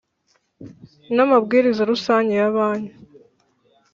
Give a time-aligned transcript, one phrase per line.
[1.15, 2.83] namabwiriza rusange ya Bank.